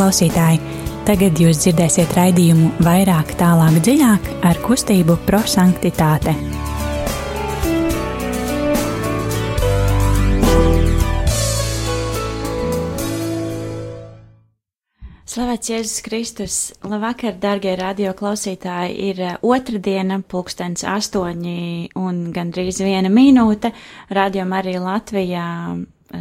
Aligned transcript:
Klausītāji, 0.00 0.56
tagad 1.04 1.36
jūs 1.36 1.58
dzirdēsiet 1.60 2.14
raidījumu 2.16 2.70
vairāk, 2.86 3.34
tālāk, 3.36 3.74
dziļāk 3.84 4.30
ar 4.48 4.60
kustību 4.64 5.18
prosanktitāte. 5.26 6.32
Slavēts 15.28 15.74
Jēzus 15.74 16.00
Kristus! 16.08 16.58
Labvakar, 16.80 17.36
darbie 17.36 17.76
radio 17.76 18.16
klausītāji! 18.16 18.96
Ir 19.12 19.24
eh, 19.28 19.38
otrdiena, 19.44 20.22
pulkstens 20.24 20.88
astoņi 20.88 21.92
un 22.00 22.24
gandrīz 22.32 22.80
viena 22.80 23.12
minūte. 23.12 23.76
Radio 24.16 24.48
Marija 24.48 24.80
Latvijā 24.80 25.48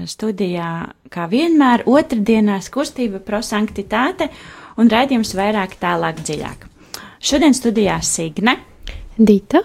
studijā, 0.10 0.70
kā 1.10 1.26
vienmēr, 1.32 1.86
otrdienās 1.90 2.70
kustība 2.74 3.22
prosanktitāte 3.26 4.30
un 4.80 4.92
raidījums 4.92 5.34
vairāk 5.38 5.78
tālāk 5.82 6.22
dziļāk. 6.24 6.68
Šodien 7.20 7.56
studijā 7.58 8.00
Signe, 8.06 8.56
Dita 9.20 9.64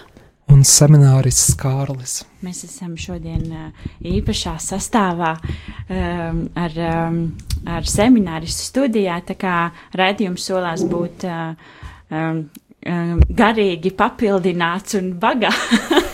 un 0.51 0.65
seminārists 0.67 1.55
Kārlis. 1.59 2.23
Mēs 2.45 2.65
esam 2.67 2.97
šodien 3.01 3.45
uh, 3.53 3.87
īpašā 4.05 4.57
sastāvā 4.63 5.35
um, 5.39 6.43
ar, 6.59 6.75
um, 6.89 7.21
ar 7.71 7.87
semināristu 7.89 8.69
studijā, 8.69 9.21
tā 9.29 9.39
kā 9.39 9.57
redzījums 9.97 10.49
solās 10.51 10.85
būt 10.91 11.27
um, 11.29 12.45
garīgi 12.85 13.95
papildināts 13.97 14.99
un 15.01 15.15
bagāts. 15.21 16.13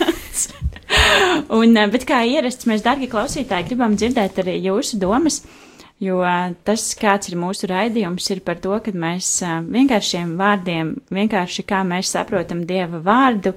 un, 1.57 1.75
uh, 1.75 1.89
bet 1.91 2.05
kā 2.09 2.21
ierasts, 2.27 2.67
mēs, 2.69 2.83
dargi 2.85 3.09
klausītāji, 3.11 3.69
gribam 3.71 3.97
dzirdēt 3.99 4.41
arī 4.43 4.57
jūsu 4.65 4.99
domas. 5.01 5.41
Jo 6.01 6.23
tas, 6.65 6.81
kāds 6.97 7.29
ir 7.29 7.35
mūsu 7.37 7.67
raidījums, 7.69 8.25
ir 8.33 8.39
par 8.41 8.57
to, 8.57 8.73
ka 8.81 8.89
mēs 8.89 9.27
vienkāršiem 9.69 10.31
vārdiem, 10.39 10.95
vienkārši 11.13 11.65
kā 11.69 11.83
mēs 11.85 12.15
saprotam 12.15 12.63
Dieva 12.65 12.97
vārdu, 13.05 13.53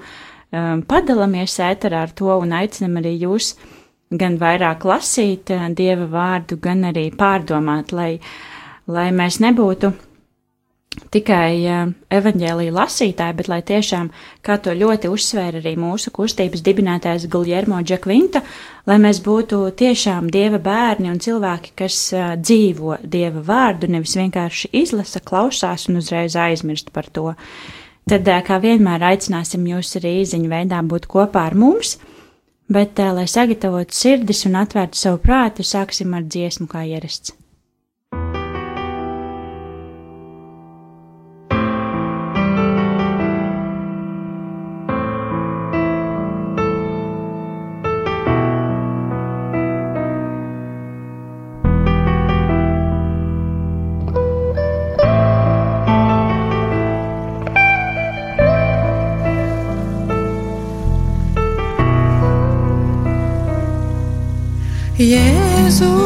padalāmies 0.91 1.57
ēterā 1.65 2.03
ar 2.05 2.13
to 2.13 2.29
un 2.37 2.53
aicinam 2.53 3.01
arī 3.01 3.15
jūs 3.23 3.55
gan 4.13 4.37
vairāk 4.37 4.85
lasīt 4.85 5.55
Dieva 5.79 6.05
vārdu, 6.13 6.61
gan 6.61 6.85
arī 6.91 7.07
pārdomāt, 7.17 7.97
lai, 7.97 8.19
lai 8.93 9.09
mēs 9.17 9.41
nebūtu 9.41 9.95
tikai 11.15 11.51
uh, 11.67 11.93
evaņģēlīja 12.13 12.75
lasītāji, 12.75 13.37
bet 13.39 13.49
lai 13.51 13.61
tiešām, 13.67 14.11
kā 14.45 14.57
to 14.63 14.75
ļoti 14.75 15.11
uzsvēra 15.13 15.61
arī 15.61 15.75
mūsu 15.81 16.13
kustības 16.15 16.63
dibinātājs 16.67 17.29
Guljermo 17.31 17.81
Džekvinta, 17.83 18.43
lai 18.89 18.99
mēs 19.03 19.21
būtu 19.25 19.61
tiešām 19.79 20.31
Dieva 20.35 20.61
bērni 20.63 21.11
un 21.13 21.21
cilvēki, 21.23 21.75
kas 21.79 21.99
uh, 22.15 22.35
dzīvo 22.41 22.99
Dieva 23.03 23.45
vārdu, 23.47 23.91
nevis 23.91 24.17
vienkārši 24.21 24.73
izlasa, 24.85 25.23
klausās 25.25 25.89
un 25.91 26.01
uzreiz 26.03 26.37
aizmirst 26.39 26.93
par 26.95 27.11
to. 27.11 27.33
Tad, 28.11 28.29
kā 28.45 28.59
vienmēr, 28.61 29.07
aicināsim 29.15 29.65
jūs 29.71 29.95
arī 30.01 30.19
īziņu 30.25 30.51
veidā 30.51 30.83
būt 30.85 31.09
kopā 31.09 31.47
ar 31.49 31.57
mums, 31.57 31.97
bet, 32.69 33.01
lai 33.01 33.25
sagatavotu 33.31 33.97
sirdis 33.97 34.45
un 34.49 34.61
atvērtu 34.61 35.01
savu 35.01 35.23
prātu, 35.25 35.65
sāksim 35.65 36.13
ar 36.17 36.29
dziesmu 36.29 36.69
kā 36.69 36.85
ierasts. 36.85 37.33
Jesus. 65.65 66.04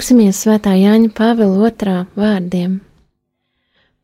Lūksimies 0.00 0.38
svētā 0.46 0.70
Jāņa 0.80 1.10
Pāvila 1.12 1.66
otrā 1.68 1.94
vārdiem. 2.16 2.78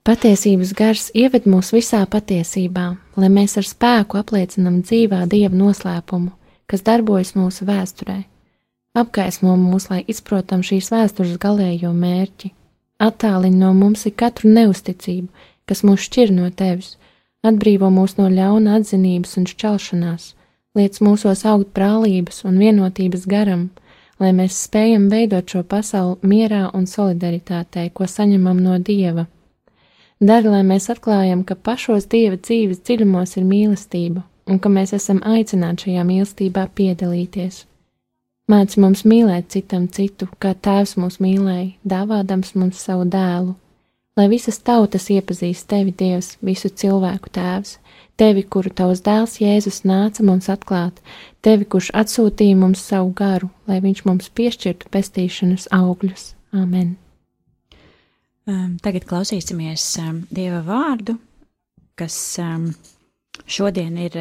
Patiesības 0.04 0.74
gars 0.76 1.06
ieved 1.16 1.46
mūs 1.48 1.70
visā 1.72 2.02
patiesībā, 2.12 2.82
lai 3.16 3.30
mēs 3.32 3.56
ar 3.56 3.64
spēku 3.64 4.18
apliecinam 4.20 4.82
dzīvā 4.82 5.22
Dieva 5.32 5.56
noslēpumu, 5.56 6.34
kas 6.68 6.84
darbojas 6.84 7.32
mūsu 7.38 7.64
vēsturē. 7.70 8.18
Apgaismo 8.92 9.54
mūs, 9.56 9.88
lai 9.88 10.02
izprotam 10.04 10.60
šīs 10.60 10.92
vēstures 10.92 11.38
galējo 11.40 11.94
mērķi 11.96 12.52
Attālini 13.00 13.56
no 13.64 13.72
mums 13.72 14.04
ir 14.04 14.18
katru 14.20 14.52
neusticību, 14.52 15.32
kas 15.64 15.80
mūs 15.80 16.04
šķir 16.10 16.36
no 16.36 16.52
tevis, 16.52 16.98
atbrīvo 17.40 17.88
mūs 17.88 18.18
no 18.20 18.28
ļauna 18.28 18.82
atzinības 18.82 19.32
un 19.40 19.48
šķelšanās, 19.48 20.28
liec 20.76 21.00
mūsos 21.00 21.48
augt 21.48 21.72
brālības 21.72 22.44
un 22.44 22.60
vienotības 22.60 23.24
garam, 23.32 23.70
lai 24.20 24.32
mēs 24.36 24.58
spējam 24.66 25.08
veidot 25.12 25.48
šo 25.50 25.62
pasauli 25.68 26.30
mierā 26.30 26.66
un 26.74 26.86
solidaritātē, 26.90 27.88
ko 27.92 28.08
saņemam 28.08 28.62
no 28.62 28.78
Dieva. 28.78 29.26
Dari, 30.20 30.48
lai 30.48 30.62
mēs 30.64 30.88
atklājam, 30.92 31.44
ka 31.44 31.54
pašos 31.54 32.08
Dieva 32.08 32.38
dzīves 32.40 32.80
dziļumos 32.86 33.36
ir 33.36 33.44
mīlestība 33.44 34.24
un 34.46 34.60
ka 34.62 34.70
mēs 34.72 34.94
esam 34.96 35.20
aicināti 35.26 35.88
šajā 35.88 36.04
mīlestībā 36.06 36.68
piedalīties. 36.78 37.64
Māc 38.46 38.76
mums 38.78 39.02
mīlēt 39.02 39.50
citam 39.50 39.88
citu, 39.90 40.28
kā 40.38 40.54
Tēvs 40.54 40.94
mūs 41.02 41.18
mīlēja, 41.18 41.72
dāvādams 41.82 42.54
mums 42.54 42.78
savu 42.78 43.08
dēlu, 43.10 43.56
lai 44.16 44.28
visas 44.30 44.60
tautas 44.62 45.08
iepazīst 45.10 45.66
tevi, 45.68 45.90
Dievs, 45.90 46.36
visu 46.46 46.70
cilvēku 46.70 47.32
Tēvs, 47.34 47.76
tevi, 48.20 48.44
kuru 48.48 48.72
tavs 48.72 49.02
dēls 49.04 49.38
Jēzus 49.42 49.82
nāca 49.88 50.24
mums 50.26 50.48
atklāt, 50.52 51.00
tevi, 51.44 51.68
kurš 51.68 51.92
atsūtīja 51.96 52.56
mums 52.58 52.84
savu 52.84 53.12
garu, 53.16 53.50
lai 53.68 53.80
viņš 53.84 54.04
mums 54.08 54.30
piešķirtu 54.36 54.90
pestīšanas 54.92 55.68
augļus. 55.76 56.32
Āmen! 56.56 56.96
Um, 58.46 58.76
tagad 58.82 59.08
klausīsimies 59.08 59.84
um, 60.04 60.20
Dieva 60.30 60.60
vārdu, 60.64 61.16
kas 61.98 62.16
um, 62.42 62.68
šodien 63.50 63.96
ir 64.00 64.14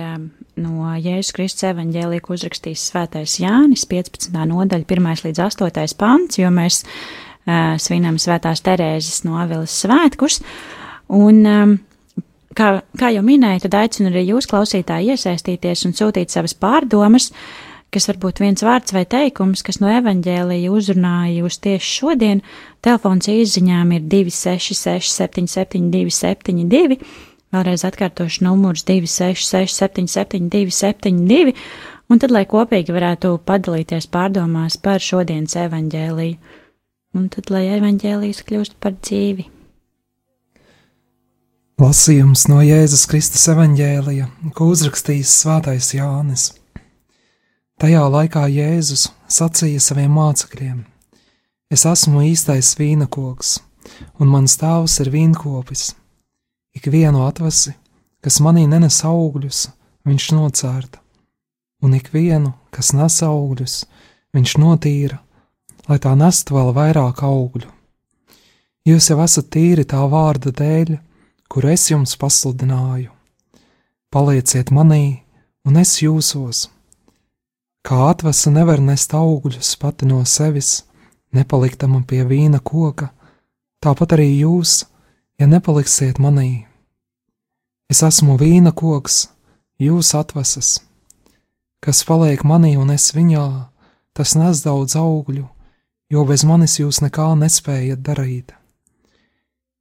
no 0.59 0.89
Jēzus 0.97 1.33
Kristus 1.35 1.67
evaņģēlija, 1.69 2.23
ko 2.25 2.35
uzrakstījis 2.35 2.87
Svētais 2.89 3.37
Jānis, 3.41 3.85
15. 3.89 4.33
nodaļa, 4.49 4.87
1 4.89 5.27
līdz 5.27 5.43
8. 5.45 5.95
pants, 5.99 6.39
jo 6.41 6.49
mēs 6.53 6.81
svinam 7.85 8.17
Svētās 8.17 8.63
Terēzes 8.65 9.21
no 9.27 9.37
Aveles 9.37 9.75
svētkus. 9.83 10.39
Un 11.13 11.43
um, 11.45 11.75
Kā, 12.55 12.67
kā 12.95 13.09
jau 13.11 13.21
minēju, 13.25 13.65
tad 13.65 13.73
aicinu 13.81 14.13
arī 14.13 14.29
jūs, 14.29 14.47
klausītāji, 14.47 15.11
iesaistīties 15.11 15.81
un 15.89 15.95
sūtīt 15.97 16.31
savas 16.31 16.53
pārdomas, 16.55 17.29
kas 17.91 18.07
varbūt 18.07 18.39
viens 18.43 18.63
vārds 18.63 18.95
vai 18.95 19.03
teikums, 19.11 19.63
kas 19.65 19.81
no 19.81 19.89
evaņģēlīja 19.91 20.71
uzrunāja 20.71 21.41
jūs 21.41 21.59
tieši 21.65 21.91
šodien. 21.99 22.41
Telefons 22.85 23.27
izziņām 23.31 23.91
ir 23.97 24.05
266 24.11 25.11
772 25.11 26.15
72, 26.15 26.99
vēlreiz 27.55 27.83
atkārtošu 27.87 28.45
numurs 28.47 28.85
266 28.87 29.75
772 29.75 30.71
72, 30.79 31.55
un 32.07 32.23
tad, 32.23 32.31
lai 32.31 32.45
kopīgi 32.47 32.95
varētu 32.95 33.33
padalīties 33.47 34.07
pārdomās 34.15 34.79
par 34.79 35.03
šodienas 35.03 35.57
evaņģēlīju, 35.65 36.55
un 37.19 37.27
tad, 37.35 37.51
lai 37.51 37.65
evaņģēlijas 37.81 38.43
kļūst 38.47 38.79
par 38.79 38.95
dzīvi. 39.01 39.49
Lasījums 41.75 42.45
no 42.47 42.61
Jēzus 42.63 43.01
Kristus 43.11 43.41
evaņģēlija, 43.51 44.29
ko 44.55 44.69
uzrakstījis 44.71 45.31
Svētais 45.41 45.89
Jānis. 45.91 46.43
Tajā 47.83 48.03
laikā 48.13 48.45
Jēzus 48.47 49.09
sacīja 49.27 49.81
saviem 49.83 50.13
mācekļiem: 50.15 50.77
Es 51.67 51.83
esmu 51.83 52.21
īstais 52.29 52.69
vīnakoks, 52.79 53.49
un 54.23 54.31
mans 54.31 54.55
tēvs 54.61 54.95
ir 55.03 55.09
vīnkopis. 55.11 55.89
Ik 56.79 56.87
vienu 56.93 57.25
atvasi, 57.25 57.73
kas 58.23 58.39
manī 58.39 58.63
nenes 58.71 59.01
augļus, 59.03 59.65
viņš 60.07 60.27
nocērta, 60.31 61.01
un 61.83 61.97
ik 61.97 62.07
vienu, 62.13 62.53
kas 62.71 62.93
nes 62.95 63.17
augļus, 63.19 63.81
viņš 64.31 64.53
notīra, 64.63 65.19
lai 65.89 65.99
tā 65.99 66.15
nestu 66.15 66.55
vēl 66.55 66.71
vairāk 66.79 67.19
augļu. 67.19 67.67
Jūs 68.87 69.11
jau 69.11 69.19
esat 69.27 69.51
tīri 69.51 69.83
tā 69.83 69.99
vārda 70.07 70.55
dēļ, 70.55 70.95
kur 71.49 71.65
es 71.69 71.89
jums 71.91 72.15
pasludināju. 72.19 73.11
Palieciet 74.11 74.71
manī, 74.71 75.21
un 75.67 75.77
es 75.81 75.97
jūsos. 76.01 76.69
Kā 77.85 78.09
atvesa 78.09 78.51
nevar 78.53 78.81
nest 78.81 79.13
augļus 79.13 79.75
pati 79.81 80.07
no 80.09 80.23
sevis, 80.25 80.85
nepaliktama 81.35 82.01
pie 82.07 82.23
vīna 82.25 82.61
koka, 82.63 83.11
tāpat 83.83 84.15
arī 84.17 84.29
jūs, 84.39 84.85
ja 85.39 85.47
nepaliksiet 85.47 86.21
manī. 86.21 86.65
Es 87.91 88.01
esmu 88.01 88.39
vīna 88.41 88.71
koks, 88.73 89.27
jūs 89.77 90.15
atvesas. 90.17 90.79
Kas 91.83 92.01
paliek 92.07 92.41
manī 92.41 92.73
un 92.81 92.89
es 92.89 93.11
viņā, 93.13 93.45
tas 94.17 94.33
nes 94.39 94.63
daudz 94.65 94.95
augļu, 94.97 95.45
jo 96.09 96.25
bez 96.25 96.45
manis 96.47 96.79
jūs 96.79 97.03
nekā 97.03 97.27
nespējat 97.37 98.01
darīt. 98.01 98.55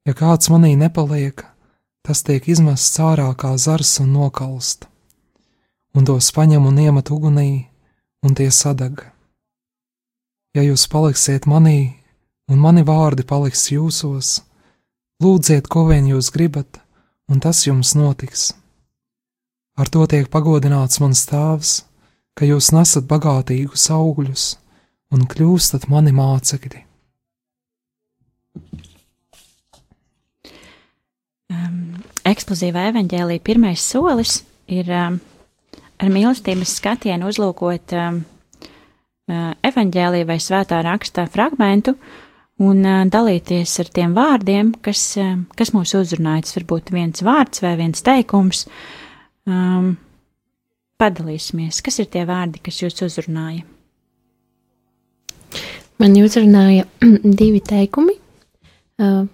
Ja 0.05 0.13
kāds 0.13 0.51
manī 0.53 0.75
nepaliek, 0.77 1.47
tas 2.05 2.21
tiek 2.27 2.45
izmests 2.53 3.01
ārā 3.01 3.31
kā 3.41 3.55
zars 3.57 3.97
un 4.03 4.13
nokalst, 4.13 4.85
un 5.97 6.05
tos 6.05 6.29
paņem 6.37 6.67
un 6.69 6.81
iemet 6.83 7.11
ugunī, 7.11 7.67
un 8.25 8.37
tie 8.37 8.51
sadeg. 8.53 9.01
Ja 10.55 10.63
jūs 10.63 10.85
paliksiet 10.93 11.49
manī, 11.51 11.97
un 12.51 12.61
mani 12.61 12.85
vārdi 12.85 13.25
paliks 13.27 13.71
jūsos, 13.73 14.43
lūdziet, 15.25 15.69
ko 15.73 15.87
vien 15.89 16.07
jūs 16.13 16.31
gribat, 16.35 16.79
un 17.29 17.41
tas 17.41 17.65
jums 17.67 17.95
notiks. 17.97 18.53
Ar 19.81 19.89
to 19.91 20.05
tiek 20.07 20.29
pagodināts 20.31 21.01
mans 21.03 21.25
tēvs, 21.27 21.73
ka 22.37 22.47
jūs 22.47 22.71
nesat 22.77 23.09
bagātīgus 23.11 23.89
augļus 23.91 24.45
un 25.15 25.25
kļūstat 25.31 25.89
mani 25.91 26.13
mācekļi. 26.15 26.85
Eksplozīvā 32.25 32.89
evaņģēlīja 32.91 33.45
pirmais 33.45 33.85
solis 33.85 34.39
ir 34.71 34.89
um, 34.93 35.19
ar 36.01 36.13
mīlestības 36.13 36.77
skatienu 36.79 37.29
uzlūkot 37.31 37.95
um, 37.99 38.23
uh, 39.29 39.51
evaņģēlīja 39.67 40.29
vai 40.29 40.39
svētā 40.43 40.81
raksta 40.87 41.27
fragmentu 41.31 41.97
un 42.65 42.81
uh, 42.87 43.03
dalīties 43.11 43.77
ar 43.83 43.93
tiem 43.95 44.17
vārdiem, 44.17 44.73
kas, 44.85 45.05
uh, 45.21 45.37
kas 45.59 45.75
mūs 45.77 45.95
uzrunāja. 45.99 46.47
Tas 46.47 46.59
var 46.59 46.69
būt 46.73 46.95
viens 46.95 47.25
vārds 47.27 47.63
vai 47.65 47.77
viens 47.81 48.05
teikums. 48.05 48.65
Um, 49.45 49.95
padalīsimies, 51.01 51.83
kas 51.85 52.01
ir 52.01 52.09
tie 52.13 52.25
vārdi, 52.29 52.63
kas 52.65 52.81
jūs 52.81 53.05
uzrunāja? 53.05 53.67
Man 56.01 56.17
uzrunāja 56.19 56.89
divi 57.41 57.61
teikumi. 57.61 58.17
Uh, 58.95 59.27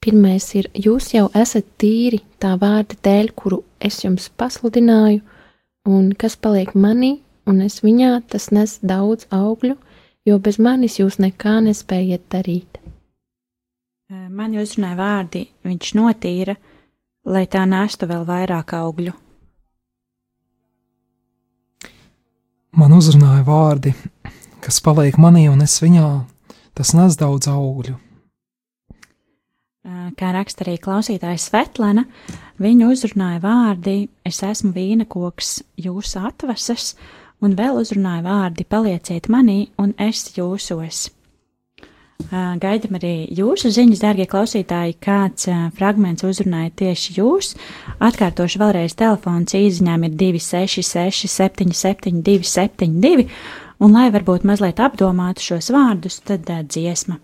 Pirmais 0.00 0.46
ir, 0.56 0.70
jūs 0.72 1.10
jau 1.12 1.26
esat 1.36 1.66
tīri 1.76 2.22
tā 2.40 2.54
vārda 2.56 2.96
dēļ, 3.04 3.26
kuru 3.36 3.58
es 3.84 3.98
jums 4.00 4.30
pasludināju, 4.32 5.20
un 5.92 6.06
kas 6.16 6.38
paliek 6.40 6.72
manī, 6.72 7.18
un 7.44 7.60
es 7.66 7.82
viņā, 7.84 8.14
tas 8.32 8.48
nes 8.48 8.78
daudz 8.80 9.28
augļu, 9.28 9.76
jo 10.24 10.38
bez 10.40 10.56
manis 10.56 10.96
jūs 11.02 11.20
nekā 11.20 11.58
nespējat 11.68 12.24
darīt. 12.32 12.80
Man 14.08 14.56
uzrunāja 14.56 14.96
vārdi, 14.96 15.46
viņš 15.68 15.94
notīra, 16.00 16.56
lai 17.28 17.44
tā 17.44 17.68
nestu 17.68 18.08
vēl 18.08 18.24
vairāk 18.24 18.72
augļu. 18.80 19.12
Man 22.72 22.96
uzrunāja 22.96 23.44
vārdi, 23.44 23.98
kas 24.64 24.80
paliek 24.80 25.20
manī, 25.20 25.50
un 25.52 25.60
es 25.60 25.76
viņā, 25.84 26.14
tas 26.72 26.96
nes 26.96 27.20
daudz 27.20 27.52
augļu 27.52 28.00
kā 29.84 30.32
raksta 30.34 30.64
arī 30.66 30.76
klausītājs 30.82 31.48
Svetlana, 31.48 32.04
viņa 32.60 32.90
uzrunāja 32.92 33.40
vārdi: 33.44 34.08
Es 34.26 34.42
esmu 34.44 34.74
vīna 34.76 35.06
koks, 35.08 35.60
jūs 35.80 36.16
atvasas, 36.20 36.94
un 37.40 37.56
vēl 37.56 37.80
uzrunāja 37.80 38.24
vārdi: 38.26 38.68
Palieciet 38.68 39.30
manī, 39.32 39.70
un 39.78 39.94
es 39.98 40.28
jūsos. 40.36 41.08
Gaidam 42.30 42.98
arī 42.98 43.30
jūsu 43.32 43.70
ziņas, 43.72 44.02
dārgie 44.02 44.26
klausītāji, 44.28 44.98
kāds 45.00 45.48
fragments 45.78 46.26
uzrunāja 46.28 46.68
tieši 46.82 47.16
jūs. 47.16 47.54
Atkārtošu 47.96 48.60
vēlreiz 48.60 48.94
telefons 49.00 49.56
īziņām 49.56 50.04
ir 50.04 50.18
266 50.20 51.32
77 51.32 52.20
272, 52.28 53.26
un 53.80 53.96
lai 53.96 54.10
varbūt 54.12 54.44
mazliet 54.44 54.84
apdomātu 54.84 55.48
šos 55.48 55.72
vārdus, 55.72 56.20
tad 56.28 56.44
dziesma. 56.68 57.16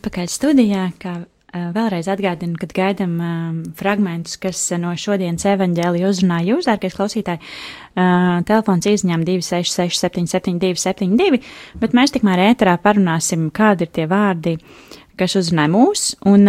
Atpakaļ 0.00 0.32
studijā, 0.32 0.88
kā 1.00 1.20
vēlreiz 1.50 2.06
atgādinu, 2.10 2.54
kad 2.60 2.72
gaidām 2.74 3.16
fragmentus, 3.78 4.38
kas 4.40 4.62
no 4.78 4.92
šodienas 4.98 5.44
evaņģēlija 5.50 6.10
uzrunā 6.10 6.38
jūs, 6.46 6.68
dārgais 6.70 6.94
klausītāji. 6.96 7.42
Telefons 8.46 8.86
izņem 8.86 9.24
266 9.26 9.98
77 9.98 10.60
272, 10.62 11.40
bet 11.82 11.96
mēs 11.96 12.14
tikmēr 12.14 12.44
ēterā 12.52 12.76
parunāsim, 12.82 13.50
kādi 13.54 13.86
ir 13.86 13.94
tie 13.98 14.06
vārdi, 14.10 14.56
kas 15.20 15.36
uzrunāja 15.36 15.72
mūs, 15.74 16.04
un 16.30 16.46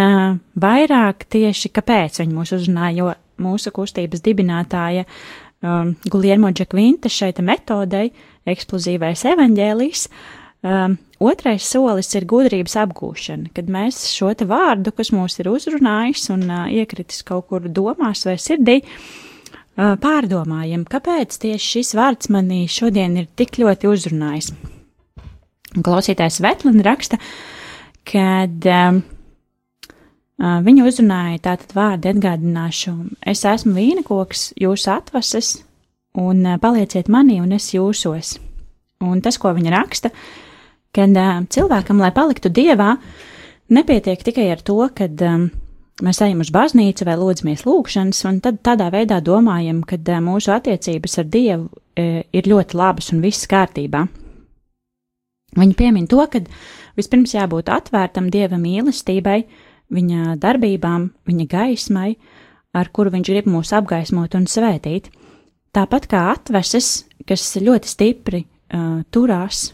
vairāk 0.62 1.26
tieši 1.34 1.72
kāpēc 1.74 2.22
viņi 2.22 2.38
mūs 2.38 2.54
uzrunāja, 2.56 2.94
jo 3.02 3.12
mūsu 3.42 3.72
kustības 3.74 4.22
dibinātāja 4.22 5.04
um, 5.04 5.96
Guliermo 6.06 6.52
Džekvinta 6.54 7.10
šeit 7.10 7.42
metodei, 7.44 8.12
eksplozīvais 8.48 9.26
evaņģēlijs, 9.34 10.06
um, 10.62 10.96
otrais 11.22 11.64
solis 11.64 12.10
ir 12.18 12.26
gudrības 12.28 12.74
apgūšana, 12.82 13.52
kad 13.56 13.70
mēs 13.70 14.04
šo 14.12 14.32
te 14.36 14.46
vārdu, 14.48 14.92
kas 14.96 15.12
mūs 15.14 15.38
ir 15.40 15.50
uzrunājis 15.52 16.28
un 16.34 16.46
uh, 16.48 16.66
iekritis 16.72 17.22
kaut 17.26 17.48
kur 17.50 17.68
domās 17.68 18.24
vai 18.28 18.36
sirdī, 18.42 18.80
uh, 18.82 19.94
pārdomājam, 20.02 20.84
kāpēc 20.88 21.38
tieši 21.42 21.72
šis 21.78 21.94
vārds 21.98 22.30
manī 22.32 22.64
šodien 22.70 23.16
ir 23.20 23.30
tik 23.38 23.60
ļoti 23.62 23.90
uzrunājis. 23.90 24.52
Un 25.72 25.84
Klausītājs 25.86 26.42
Vetlina 26.44 26.84
raksta, 26.84 27.16
kad 28.08 28.68
um, 28.68 29.02
viņa 30.36 30.86
uzrunāja 30.88 31.40
tātad 31.46 31.72
vārdu 31.76 32.10
atgādināšu, 32.12 32.92
es 33.24 33.44
esmu 33.48 33.72
vīnakoks, 33.78 34.50
jūs 34.60 34.84
atvases, 34.92 35.54
un 36.18 36.44
palieciet 36.60 37.08
manī, 37.08 37.40
un 37.40 37.54
es 37.56 37.70
jūsos. 37.72 38.36
Un 39.02 39.22
tas, 39.24 39.38
ko 39.40 39.50
viņa 39.56 39.72
raksta, 39.72 40.12
kad 40.96 41.16
uh, 41.16 41.40
cilvēkam, 41.48 42.00
lai 42.02 42.12
paliktu 42.14 42.52
dievā, 42.52 42.96
nepietiek 43.72 44.22
tikai 44.24 44.50
ar 44.52 44.62
to, 44.64 44.78
kad 44.96 45.22
um, 45.24 45.48
mēs 46.04 46.20
ejam 46.24 46.42
uz 46.44 46.52
baznīcu 46.52 47.06
vai 47.08 47.16
lūdzamies 47.20 47.64
lūgšanas, 47.68 48.22
un 48.28 48.42
tad 48.44 48.60
tādā 48.66 48.90
veidā 48.92 49.22
domājam, 49.24 49.82
ka 49.88 49.98
uh, 50.00 50.20
mūsu 50.24 50.52
attiecības 50.54 51.18
ar 51.22 51.30
Dievu 51.32 51.68
uh, 51.68 52.20
ir 52.20 52.52
ļoti 52.52 52.78
labas 52.78 53.12
un 53.14 53.24
viss 53.24 53.48
kārtībā. 53.50 54.06
Viņa 55.52 55.76
piemin 55.76 56.06
to, 56.08 56.20
ka 56.32 56.40
vispirms 56.96 57.34
jābūt 57.36 57.68
atvērtam 57.72 58.30
Dieva 58.32 58.56
mīlestībai, 58.60 59.42
viņa 59.92 60.38
darbībām, 60.40 61.10
viņa 61.28 61.48
gaismai, 61.48 62.14
ar 62.72 62.88
kuru 62.88 63.12
viņš 63.12 63.28
grib 63.32 63.50
mūs 63.52 63.74
apgaismot 63.76 64.32
un 64.36 64.48
svētīt. 64.48 65.10
Tāpat 65.72 66.08
kā 66.08 66.24
atveses, 66.32 67.02
kas 67.28 67.44
ļoti 67.60 67.88
stipri 67.88 68.44
uh, 68.44 69.04
turās 69.12 69.70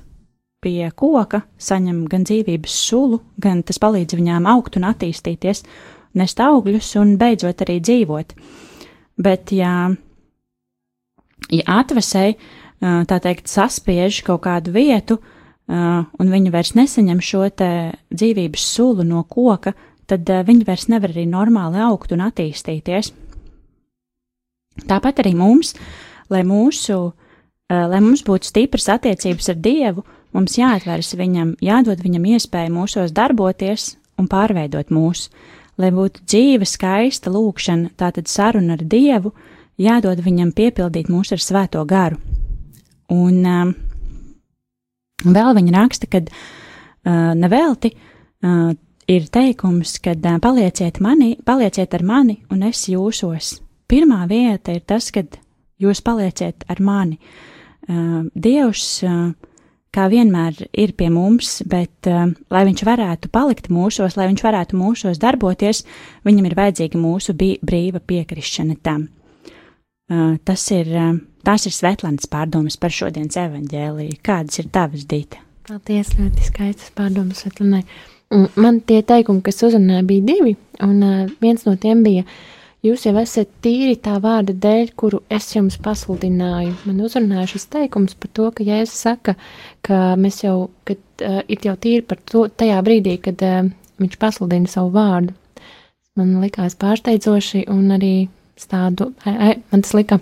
pie 0.64 0.90
koka, 0.98 1.42
saņem 1.62 2.02
gan 2.10 2.24
dzīvības 2.26 2.74
sulu, 2.88 3.20
gan 3.38 3.62
tas 3.66 3.78
palīdz 3.82 4.16
viņām 4.18 4.48
augt 4.50 4.78
un 4.78 4.88
attīstīties, 4.88 5.62
nest 6.18 6.40
augļus 6.42 6.94
un 6.98 7.14
beidzot 7.20 7.62
arī 7.62 7.78
dzīvot. 7.84 8.34
Bet, 9.22 9.52
ja, 9.54 9.90
ja 11.50 11.76
atvesēji, 11.78 12.38
tā 12.80 13.20
teikt, 13.22 13.50
saspiež 13.50 14.22
kaut 14.26 14.44
kādu 14.46 14.74
vietu, 14.74 15.18
un 15.68 16.34
viņi 16.34 16.52
vairs 16.54 16.74
nesaņem 16.78 17.22
šo 17.22 17.44
dzīvības 17.52 18.66
sulu 18.74 19.06
no 19.06 19.22
koka, 19.28 19.74
tad 20.08 20.26
viņi 20.26 20.66
vairs 20.66 20.88
nevar 20.88 21.12
arī 21.12 21.26
normāli 21.28 21.82
augt 21.84 22.14
un 22.16 22.24
attīstīties. 22.24 23.12
Tāpat 24.88 25.22
arī 25.22 25.34
mums, 25.38 25.74
lai 26.30 26.44
mūsu, 26.46 26.98
lai 27.68 27.98
mums 28.00 28.22
būtu 28.26 28.48
stipras 28.48 28.86
attiecības 28.94 29.50
ar 29.52 29.58
Dievu, 29.58 30.06
mums 30.36 30.58
jāatveras 30.58 31.14
viņam, 31.18 31.54
jādod 31.64 32.02
viņam 32.04 32.26
iespēju 32.34 32.74
mūsos 32.74 33.14
darboties 33.16 33.94
un 34.18 34.28
pārveidot 34.30 34.92
mūs. 34.94 35.28
Lai 35.78 35.92
būtu 35.94 36.24
dzīve, 36.26 36.66
skaista 36.66 37.30
lūkšana, 37.30 37.92
tātad 37.98 38.26
saruna 38.30 38.74
ar 38.74 38.82
Dievu, 38.82 39.32
jādod 39.78 40.18
viņam 40.24 40.50
piepildīt 40.56 41.10
mūs 41.12 41.30
ar 41.36 41.42
svēto 41.42 41.84
garu. 41.86 42.18
Un 43.14 43.46
um, 43.46 43.70
vēl 45.24 45.54
viņa 45.56 45.74
raksta, 45.76 46.08
ka 46.10 46.20
uh, 46.24 47.32
nevelti 47.38 47.92
uh, 47.94 48.74
ir 49.08 49.28
teikums, 49.32 49.96
ka 50.04 50.16
uh, 50.18 50.40
palieciet, 50.42 50.98
mani, 51.04 51.36
palieciet 51.46 51.94
ar 51.94 52.04
mani, 52.04 52.40
un 52.50 52.66
es 52.68 52.84
jūsos. 52.90 53.58
Pirmā 53.88 54.26
vieta 54.28 54.74
ir 54.74 54.82
tas, 54.84 55.12
kad 55.14 55.38
jūs 55.80 56.02
palieciet 56.04 56.66
ar 56.68 56.82
mani. 56.84 57.20
Uh, 57.88 58.26
Dievs, 58.34 58.98
uh, 59.06 59.30
kā 59.94 60.08
vienmēr, 60.12 60.66
ir 60.72 60.92
pie 60.98 61.08
mums, 61.12 61.58
bet, 61.68 61.94
uh, 62.10 62.28
lai 62.52 62.64
viņš 62.68 62.84
varētu 62.88 63.30
palikt 63.34 63.70
mūsos, 63.72 64.16
lai 64.18 64.28
viņš 64.30 64.44
varētu 64.44 64.78
mūsos 64.78 65.20
darboties, 65.22 65.84
viņam 66.28 66.50
ir 66.50 66.58
vajadzīga 66.58 67.00
mūsu 67.00 67.34
brīva 67.38 68.02
piekrišana 68.04 68.78
tam. 68.82 69.08
Uh, 70.08 70.36
tas 70.44 70.62
ir, 70.72 70.92
uh, 70.92 71.16
tās 71.44 71.66
ir 71.68 71.74
Svetlānas 71.76 72.28
pārdomas 72.30 72.78
par 72.80 72.94
šodienas 72.94 73.36
evaņģēliju. 73.40 74.20
Kādas 74.24 74.62
ir 74.62 74.70
tavas 74.72 75.04
dīta? 75.08 75.42
Paldies, 75.68 76.14
ļoti 76.16 76.46
skaistas 76.48 76.94
pārdomas 76.96 77.44
Svetlanai. 77.44 77.82
Un 78.32 78.46
Man 78.60 78.82
tie 78.84 79.00
teikumi, 79.04 79.40
kas 79.44 79.62
uzrunāja, 79.64 80.04
bija 80.04 80.24
divi, 80.26 80.54
un 80.84 80.96
uh, 81.04 81.28
viens 81.40 81.64
no 81.64 81.76
tiem 81.80 82.02
bija, 82.04 82.24
jūs 82.86 83.06
jau 83.06 83.14
esat 83.20 83.50
tīri 83.64 83.96
tā 84.02 84.18
vārda 84.22 84.54
dēļ, 84.54 84.92
kuru 84.98 85.20
es 85.32 85.50
jums 85.54 85.78
pasludināju. 85.82 86.76
Man 86.86 87.02
uzrunāja 87.04 87.48
šis 87.52 87.68
teikums 87.72 88.16
par 88.18 88.32
to, 88.36 88.48
ka 88.54 88.66
Jēzus 88.66 89.02
saka, 89.06 89.34
ka 89.86 90.14
mēs 90.20 90.42
jau, 90.44 90.70
kad 90.88 91.00
uh, 91.24 91.40
ir 91.48 91.66
jau 91.66 91.76
tīri 91.80 92.06
par 92.06 92.22
to 92.28 92.46
tajā 92.48 92.78
brīdī, 92.86 93.18
kad 93.24 93.44
uh, 93.46 93.68
viņš 93.98 94.18
pasludina 94.20 94.70
savu 94.70 94.92
vārdu. 94.94 95.34
Man 96.18 96.38
likās 96.42 96.74
pārsteidzoši 96.78 97.68
un 97.70 97.92
arī 97.94 98.14
tādu, 98.58 99.12
man 99.22 99.82
tas 99.84 99.92
lika 99.94 100.16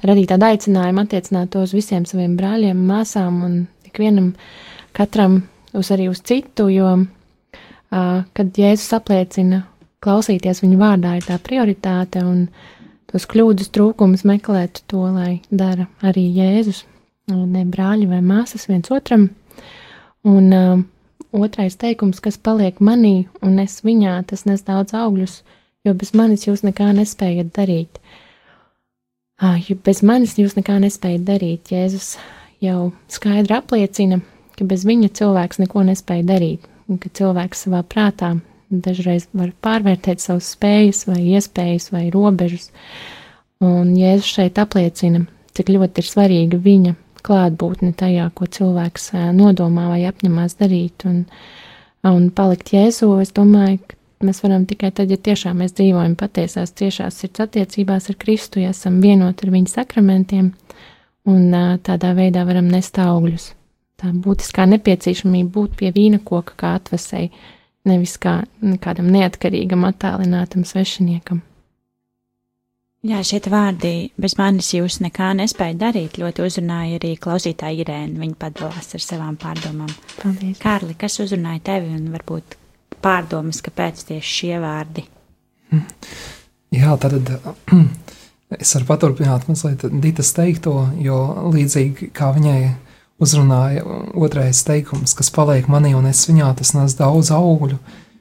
radīt 0.00 0.30
tādu 0.30 0.46
aicinājumu 0.48 1.02
attiecināt 1.02 1.50
to 1.52 1.64
uz 1.66 1.74
visiem 1.76 2.06
saviem 2.08 2.38
brāļiem, 2.38 2.78
māsām 2.88 3.42
un 3.44 3.58
ikvienam, 3.84 4.30
katram 4.96 5.42
uz 5.76 5.90
arī 5.92 6.08
uz 6.08 6.22
citu, 6.24 6.70
jo, 6.72 6.94
uh, 7.02 8.16
kad 8.32 8.56
Jēzus 8.56 8.96
apliecina 8.96 9.66
klausīties 10.02 10.62
viņa 10.64 10.78
vārdā 10.80 11.16
ir 11.18 11.26
tā 11.26 11.38
prioritāte 11.42 12.22
un 12.26 12.46
tos 13.10 13.26
kļūdas 13.28 13.70
trūkumus 13.74 14.24
meklēt 14.28 14.82
to, 14.90 15.04
lai 15.12 15.40
dara 15.50 15.86
arī 16.02 16.24
Jēzus, 16.36 16.84
ne 17.30 17.64
brāļi 17.68 18.08
vai 18.10 18.20
māsas 18.24 18.66
viens 18.70 18.90
otram. 18.90 19.28
Un 20.26 20.52
uh, 20.54 20.82
otrais 21.32 21.76
teikums, 21.78 22.20
kas 22.22 22.38
paliek 22.38 22.78
manī 22.80 23.26
un 23.42 23.58
es 23.62 23.80
viņā, 23.86 24.20
tas 24.30 24.44
nes 24.46 24.62
daudz 24.66 24.94
augļus, 24.94 25.40
jo 25.86 25.94
bez 25.98 26.12
manis 26.18 26.46
jūs 26.46 26.62
nekā 26.66 26.92
nespējat 26.98 27.50
darīt. 27.56 27.98
Uh, 29.42 29.58
bez 29.84 30.02
manis 30.06 30.38
jūs 30.38 30.54
nekā 30.58 30.78
nespējat 30.82 31.26
darīt. 31.26 31.74
Jēzus 31.74 32.16
jau 32.62 32.92
skaidri 33.10 33.58
apliecina, 33.58 34.20
ka 34.58 34.66
bez 34.68 34.86
viņa 34.86 35.10
cilvēks 35.18 35.62
neko 35.62 35.84
nespēja 35.88 36.26
darīt, 36.34 36.66
un 36.88 37.00
ka 37.02 37.10
cilvēks 37.10 37.66
savā 37.66 37.82
prātā 37.82 38.36
dažreiz 38.72 39.28
var 39.36 39.52
pārvērtēt 39.64 40.22
savas 40.22 40.48
spējas 40.56 41.04
vai 41.10 41.20
iespējas 41.36 41.90
vai 41.92 42.06
robežas. 42.14 42.70
Un 43.62 43.92
Jēzus 43.94 44.32
šeit 44.32 44.58
apliecina, 44.58 45.26
cik 45.54 45.70
ļoti 45.76 46.02
ir 46.02 46.08
svarīga 46.08 46.58
viņa 46.62 46.94
klātbūtne 47.22 47.92
tajā, 47.98 48.28
ko 48.34 48.48
cilvēks 48.50 49.12
nodomā 49.36 49.88
vai 49.92 50.02
apņemās 50.08 50.56
darīt. 50.58 51.06
Un, 51.06 51.24
un 52.08 52.30
palikt 52.34 52.72
Jēzu, 52.74 53.12
es 53.22 53.30
domāju, 53.36 53.78
ka 53.86 54.26
mēs 54.26 54.42
varam 54.42 54.66
tikai 54.66 54.90
tad, 54.96 55.12
ja 55.12 55.18
tiešām 55.18 55.62
mēs 55.62 55.76
dzīvojam 55.78 56.16
patiesās, 56.18 56.74
ciešās 56.78 57.22
sirds 57.22 57.44
attiecībās 57.46 58.10
ar 58.10 58.18
Kristu, 58.18 58.62
ja 58.62 58.74
esam 58.74 59.00
vienoti 59.04 59.46
ar 59.46 59.54
viņa 59.54 59.74
sakramentiem, 59.76 60.52
un 61.30 61.56
tādā 61.86 62.14
veidā 62.18 62.46
varam 62.48 62.70
nest 62.70 62.98
augļus. 62.98 63.52
Tā 64.02 64.10
būtiskā 64.10 64.66
nepieciešamība 64.66 65.52
būt 65.54 65.76
pie 65.78 65.92
vīna 65.94 66.18
koka 66.26 66.56
kā 66.58 66.76
atvasēji, 66.80 67.30
nevis 67.88 68.18
kā 68.22 68.42
kādam 68.82 69.08
neatkarīgam, 69.14 69.86
attālinātam 69.88 70.66
svešiniekam. 70.68 71.42
Jā, 73.02 73.18
šie 73.26 73.40
vārdi 73.50 74.12
bez 74.22 74.36
manis 74.38 74.68
jūs 74.76 75.00
nekā 75.02 75.32
nespēja 75.34 75.74
darīt. 75.74 76.20
Ļoti 76.22 76.44
uzrunāja 76.46 77.00
arī 77.00 77.16
klausītāja 77.18 77.82
Irēna. 77.82 78.20
Viņa 78.22 78.36
padalās 78.38 78.92
ar 78.94 79.02
savām 79.02 79.38
pārdomām. 79.42 79.90
Paldies. 80.20 80.60
Kārli, 80.62 80.94
kas 81.00 81.18
uzrunāja 81.24 81.64
tevi 81.66 81.90
un 81.96 82.04
varbūt 82.14 82.54
pārdomas, 83.02 83.58
kāpēc 83.66 84.04
tieši 84.12 84.36
šie 84.36 84.60
vārdi? 84.62 85.02
Jā, 86.78 86.94
tad 87.02 87.18
es 88.62 88.74
varu 88.76 88.88
paturpināt 88.92 89.50
mazliet 89.50 89.82
Ditas 90.04 90.30
teikto, 90.38 90.76
jo 91.02 91.18
līdzīgi 91.56 92.12
kā 92.14 92.30
viņai 92.38 92.60
uzrunāja 93.20 93.84
otrais 94.14 94.62
teikums, 94.66 95.14
kas 95.18 95.30
paliek 95.34 95.68
manī 95.70 95.92
un 95.98 96.08
es 96.10 96.24
viņā, 96.28 96.52
tas 96.58 96.72
nes 96.76 96.96
daudz 96.98 97.32
augļu. 97.34 97.78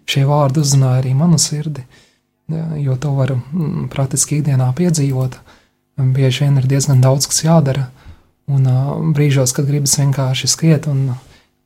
Šie 0.10 0.26
vārdi 0.28 0.62
uzrunāja 0.64 1.02
arī 1.04 1.14
manu 1.16 1.40
sirdi. 1.40 1.86
Jo 2.82 2.98
to 3.00 3.14
var 3.16 3.36
mm, 3.38 3.88
praktiski 3.94 4.42
ikdienā 4.42 4.68
piedzīvot. 4.76 5.38
Bieži 6.02 6.46
vien 6.46 6.58
ir 6.60 6.68
diezgan 6.68 7.02
daudz, 7.04 7.28
kas 7.30 7.44
jādara, 7.46 7.88
un 8.52 8.68
brīžos, 9.16 9.54
kad 9.56 9.68
gribas 9.70 9.98
vienkārši 10.00 10.50
skriet 10.50 10.88
un 10.92 11.12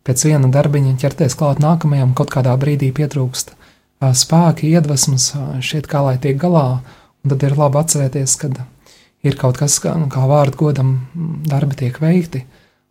pēc 0.05 0.25
viena 0.27 0.49
darbiņa 0.51 0.97
ķerties 1.01 1.37
klāt 1.39 1.61
nākamajam, 1.63 2.13
kaut 2.17 2.33
kādā 2.33 2.53
brīdī 2.59 2.91
pietrūkst 2.93 3.55
spēki, 4.13 4.69
iedvesmas, 4.75 5.31
šķiet, 5.63 5.87
kā 5.89 6.03
lai 6.05 6.17
tiek 6.21 6.37
galā, 6.41 6.81
un 7.23 7.33
tad 7.33 7.45
ir 7.47 7.55
labi 7.57 7.79
atcerēties, 7.81 8.35
kad 8.41 8.59
ir 9.25 9.37
kaut 9.39 9.57
kas, 9.57 9.79
kā, 9.81 9.95
kā 10.11 10.25
vārdu 10.29 10.59
godam 10.59 10.91
darbi 11.47 11.79
tiek 11.79 11.97
veikti, 12.01 12.43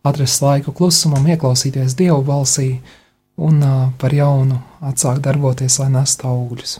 atrast 0.05 0.43
laiku 0.45 0.73
klusumam, 0.75 1.25
ieklausīties 1.27 1.97
Dievu 1.97 2.21
balsī 2.25 2.69
un 3.41 3.61
par 3.99 4.13
jaunu 4.15 4.61
atsākt 4.85 5.23
darboties, 5.25 5.79
lai 5.81 5.91
nestu 5.97 6.29
augļus. 6.29 6.79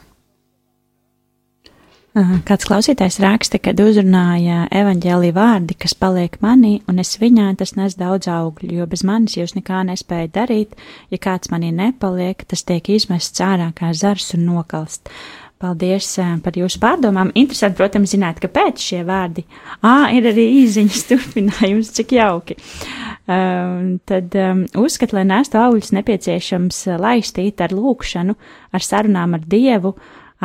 Kāds 2.48 2.64
klausītājs 2.64 3.18
raksta, 3.20 3.60
kad 3.60 3.82
uzrunāja 3.84 4.70
evaņģēlī 4.72 5.34
vārdi, 5.36 5.76
kas 5.76 5.92
paliek 6.00 6.38
manī, 6.40 6.78
un 6.88 7.02
es 7.04 7.18
viņā 7.20 7.50
tas 7.60 7.74
nes 7.76 7.98
daudz 8.00 8.30
augļu, 8.32 8.70
jo 8.78 8.86
bez 8.88 9.04
manis 9.04 9.36
jūs 9.36 9.52
nekā 9.58 9.82
nespējat 9.90 10.32
darīt, 10.38 10.78
ja 11.12 11.20
kāds 11.20 11.52
manī 11.52 11.74
nepaliek, 11.76 12.46
tas 12.48 12.64
tiek 12.64 12.88
izmests 12.96 13.44
ārā 13.44 13.68
kā 13.76 13.92
zars 13.92 14.32
un 14.38 14.48
nokalst. 14.48 15.12
Paldies 15.60 16.08
par 16.44 16.56
jūsu 16.56 16.80
pārdomām. 16.80 17.34
Interesanti, 17.36 17.80
protams, 17.80 18.12
zināt, 18.16 18.40
kāpēc 18.44 18.80
šie 18.80 19.02
vārdi. 19.08 19.44
Ā, 19.84 20.12
ir 20.16 20.28
arī 20.32 20.48
īziņas 20.62 21.04
turpinājums, 21.12 21.92
cik 21.96 22.16
jauki. 22.16 22.56
Um, 22.56 23.05
tad 23.26 24.36
um, 24.38 24.66
uzskat, 24.78 25.14
lai 25.16 25.24
nestu 25.26 25.58
augļus 25.58 25.94
nepieciešams 25.98 26.84
laistīt 27.02 27.64
ar 27.66 27.74
lūkšanu, 27.74 28.36
ar 28.76 28.86
sarunām 28.86 29.34
ar 29.38 29.46
Dievu, 29.50 29.96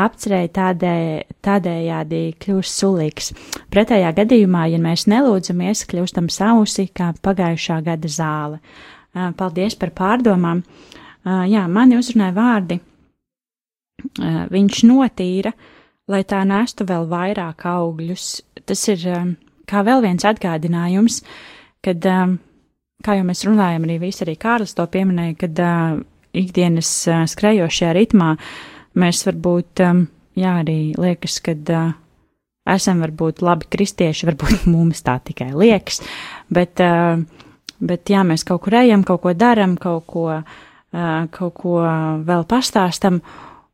apcerēja 0.01 0.53
tādē, 0.55 0.95
tādējādi 1.45 2.23
kļūst 2.41 2.83
sulīgs. 2.83 3.33
Pretējā 3.73 4.13
gadījumā, 4.17 4.69
ja 4.73 4.79
mēs 4.81 5.05
nelūdzamies, 5.11 5.85
kļūstam 5.91 6.31
sausi 6.33 6.89
kā 6.95 7.11
pagājušā 7.21 7.81
gada 7.85 8.09
zāle. 8.11 8.61
Paldies 9.37 9.75
par 9.77 9.93
pārdomām. 9.97 10.63
Jā, 11.27 11.67
mani 11.69 11.99
uzrunāja 11.99 12.37
vārdi. 12.37 12.79
Viņš 14.51 14.85
notīra, 14.89 15.53
lai 16.09 16.23
tā 16.25 16.45
nestu 16.49 16.87
vēl 16.89 17.11
vairāk 17.11 17.67
augļus. 17.69 18.29
Tas 18.65 18.87
ir 18.89 19.05
kā 19.69 19.83
vēl 19.85 20.07
viens 20.07 20.25
atgādinājums, 20.25 21.21
kad, 21.85 22.07
kā 23.05 23.17
jau 23.19 23.25
mēs 23.29 23.47
runājam, 23.49 23.87
arī 23.87 24.01
visi 24.03 24.25
arī 24.27 24.37
Kārlis 24.41 24.77
to 24.77 24.87
pieminēja, 24.91 25.39
kad 25.45 25.63
ikdienas 26.37 26.91
skrejošajā 27.33 27.95
ritmā 27.97 28.35
uh, 28.37 28.53
mēs 28.99 29.23
varbūt, 29.27 29.83
um, 29.87 30.05
jā, 30.39 30.55
arī 30.63 30.79
liekas, 30.99 31.39
ka 31.45 31.55
uh, 31.55 31.93
esam 32.71 33.03
varbūt 33.05 33.43
labi 33.45 33.69
kristieši, 33.71 34.29
varbūt 34.31 34.67
mums 34.75 35.05
tā 35.07 35.19
tikai 35.25 35.53
liekas, 35.55 36.03
bet, 36.53 36.83
uh, 36.85 37.23
bet 37.81 38.11
jā, 38.11 38.25
mēs 38.27 38.47
kaut 38.49 38.65
kur 38.67 38.81
ejam, 38.83 39.05
kaut 39.07 39.23
ko 39.25 39.35
daram, 39.37 39.77
kaut 39.81 40.07
ko, 40.11 40.27
uh, 40.41 41.21
kaut 41.37 41.57
ko 41.61 41.81
vēl 42.27 42.47
pastāstam, 42.51 43.21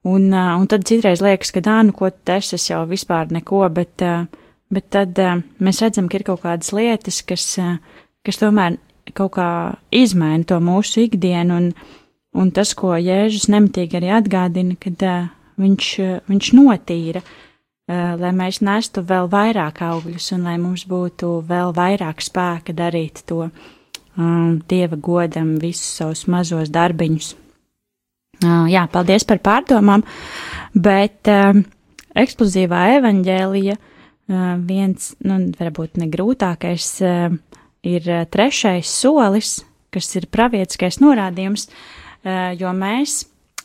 un, 0.07 0.31
uh, 0.33 0.55
un 0.57 0.67
tad 0.71 0.87
citreiz 0.89 1.25
liekas, 1.25 1.55
ka, 1.55 1.65
ā, 1.65 1.83
nu, 1.87 1.97
ko 1.97 2.11
tas 2.11 2.53
es 2.57 2.71
jau 2.71 2.85
vispār 2.89 3.33
neko, 3.35 3.65
bet, 3.75 3.95
uh, 4.05 4.27
bet 4.73 4.91
tad 4.95 5.23
uh, 5.23 5.39
mēs 5.63 5.85
redzam, 5.85 6.11
ka 6.11 6.21
ir 6.21 6.27
kaut 6.29 6.45
kādas 6.45 6.75
lietas, 6.77 7.23
kas, 7.27 7.49
uh, 7.63 7.79
kas 8.27 8.43
tomēr 8.43 8.81
kaut 9.15 9.37
kā 9.37 9.51
izmaina 9.95 10.45
to 10.49 10.59
mūsu 10.63 11.05
ikdienu, 11.07 11.61
un, 11.61 11.71
Un 12.37 12.51
tas, 12.53 12.75
ko 12.77 12.93
Jēzus 13.01 13.49
nemitīgi 13.49 13.97
arī 13.97 14.11
atgādina, 14.13 14.77
kad 14.81 15.03
uh, 15.09 15.29
viņš, 15.61 15.89
uh, 16.05 16.17
viņš 16.29 16.51
notīra, 16.59 17.23
uh, 17.25 18.13
lai 18.21 18.33
mēs 18.37 18.61
nestu 18.65 19.05
vēl 19.09 19.31
vairāk 19.33 19.81
augļus 19.87 20.29
un 20.37 20.45
lai 20.45 20.59
mums 20.61 20.85
būtu 20.89 21.39
vēl 21.49 21.73
vairāk 21.77 22.21
spēka 22.25 22.77
darīt 22.77 23.25
to 23.31 23.47
um, 23.47 24.59
Dieva 24.69 25.01
godam 25.01 25.55
visus 25.63 25.89
savus 25.97 26.27
mazos 26.29 26.73
darbiņus. 26.75 27.33
Uh, 28.45 28.67
jā, 28.69 28.85
paldies 28.93 29.25
par 29.25 29.41
pārdomām, 29.41 30.05
bet 30.77 31.33
uh, 31.33 31.57
eksplozīvā 32.13 32.83
evaņģēlija 32.99 33.79
uh, 33.81 34.51
viens, 34.61 35.15
nu, 35.25 35.41
varbūt 35.57 35.97
ne 36.03 36.13
grūtākais, 36.13 36.91
uh, 37.01 37.56
ir 37.87 38.09
uh, 38.11 38.25
trešais 38.27 38.91
solis, 38.91 39.61
kas 39.95 40.11
ir 40.19 40.27
pravietiskais 40.33 40.99
norādījums, 41.01 41.69
Eh, 42.27 42.57
jo 42.59 42.73
mēs, 42.75 43.21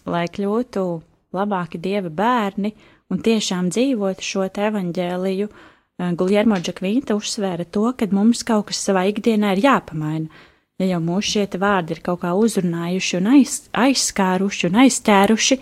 lai 0.05 0.27
kļūtu 0.29 0.85
labāki 1.33 1.79
dieva 1.81 2.11
bērni 2.13 2.73
un 3.09 3.21
tiešām 3.25 3.71
dzīvotu 3.73 4.25
šo 4.25 4.45
te 4.53 4.67
evaņģēliju, 4.67 5.47
eh, 5.49 6.11
Guljermo 6.19 6.59
Džakvīnta 6.61 7.17
uzsvēra 7.17 7.65
to, 7.65 7.87
ka 7.97 8.05
mums 8.11 8.43
kaut 8.43 8.67
kas 8.69 8.83
savā 8.85 9.07
ikdienā 9.09 9.55
ir 9.55 9.63
jāpamaina. 9.65 10.29
Ja 10.77 10.85
jau 10.93 10.99
mūsu 11.01 11.33
šie 11.33 11.47
vārdi 11.61 11.95
ir 11.95 12.01
kaut 12.01 12.21
kā 12.21 12.33
uzrunājuši 12.37 13.17
un 13.17 13.27
aiz, 13.33 13.57
aizskāruši 13.73 14.69
un 14.69 14.77
aizķēruši, 14.83 15.57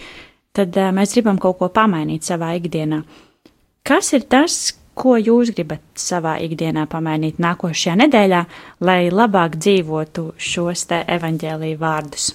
tad 0.56 0.76
mēs 0.96 1.16
gribam 1.16 1.38
kaut 1.38 1.60
ko 1.60 1.68
pamainīt 1.68 2.24
savā 2.24 2.54
ikdienā. 2.60 3.04
Kas 3.84 4.14
ir 4.14 4.28
tas, 4.28 4.74
ko 5.00 5.16
jūs 5.20 5.54
gribat 5.56 5.84
savā 6.00 6.36
ikdienā 6.44 6.86
pamainīt 6.92 7.40
nākošajā 7.42 7.96
nedēļā, 8.04 8.44
lai 8.86 9.00
labāk 9.14 9.56
dzīvotu 9.62 10.34
šos 10.38 10.86
te 10.90 11.02
evaņģēlīju 11.16 11.80
vārdus? 11.80 12.30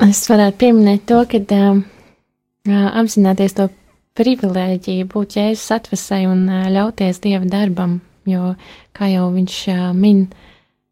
Es 0.00 0.22
varētu 0.30 0.56
pieminēt 0.62 1.02
to, 1.08 1.20
ka 1.28 1.40
uh, 1.60 1.80
apzināties 2.70 3.56
to 3.58 3.68
privilēģiju 4.16 5.08
būt 5.12 5.36
jēzus 5.36 5.74
atvesai 5.76 6.22
un 6.28 6.46
uh, 6.48 6.68
ļauties 6.72 7.20
dieva 7.24 7.44
darbam, 7.48 7.98
jo, 8.28 8.54
kā 8.96 9.10
jau 9.12 9.26
viņš 9.34 9.58
uh, 9.74 9.82
min, 9.96 10.24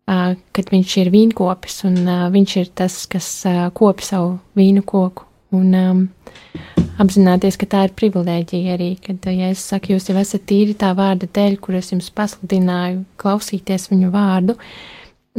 uh, 0.09 0.35
kad 0.57 0.75
viņš 0.75 0.99
ir 1.05 1.13
vīnkopis 1.15 1.81
un 1.89 2.03
uh, 2.05 2.27
viņš 2.35 2.59
ir 2.61 2.75
tas, 2.83 3.01
kas 3.09 3.31
uh, 3.49 3.69
kopi 3.73 4.09
savu 4.11 4.37
vīnu 4.59 4.85
koku. 4.89 5.25
Un 5.57 5.73
um, 5.73 6.05
apzināties, 7.03 7.57
ka 7.61 7.69
tā 7.71 7.85
ir 7.89 7.95
privilēģija 7.99 8.75
arī, 8.75 8.91
kad 9.05 9.25
uh, 9.29 9.35
Jēzus 9.35 9.71
saka, 9.75 9.93
jūs 9.95 10.11
jau 10.11 10.19
esat 10.21 10.45
tīri 10.51 10.77
tā 10.79 10.93
vārda 10.99 11.31
dēļ, 11.39 11.59
kur 11.63 11.79
es 11.79 11.93
jums 11.93 12.11
pasludināju, 12.15 13.05
klausīties 13.21 13.89
viņu 13.93 14.13
vārdu. 14.15 14.59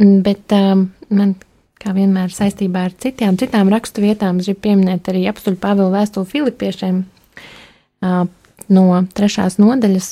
Bet 0.00 0.54
um, 0.56 0.88
man 1.12 1.36
kā 1.80 1.94
vienmēr 1.96 2.32
saistībā 2.32 2.86
ar 2.88 2.96
citām, 3.00 3.38
citām 3.40 3.70
rakstu 3.72 4.04
vietām, 4.04 4.40
gribu 4.42 4.64
pieminēt 4.66 5.08
arī 5.12 5.26
apstuļu 5.30 5.60
Pāvila 5.60 6.00
vēstuli 6.00 6.28
Filipiešiem 6.28 7.04
no 8.70 8.84
trešās 9.16 9.56
nodaļas, 9.60 10.10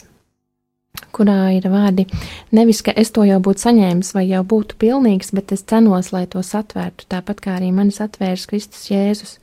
kurā 1.14 1.38
ir 1.56 1.68
vārdi: 1.72 2.08
Nevis, 2.56 2.80
ka 2.84 2.94
es 2.96 3.12
to 3.14 3.26
jau 3.28 3.38
būtu 3.44 3.66
saņēmis 3.66 4.14
vai 4.16 4.24
jau 4.30 4.42
būtu 4.48 4.78
pilnīgs, 4.80 5.32
bet 5.37 5.52
es 5.56 5.64
cenos, 5.68 6.12
lai 6.14 6.24
tos 6.30 6.54
atvērtu, 6.56 7.08
tāpat 7.12 7.44
kā 7.44 7.58
arī 7.58 7.70
manis 7.74 8.00
atvērs 8.04 8.48
Kristus 8.50 8.88
Jēzus. 8.90 9.38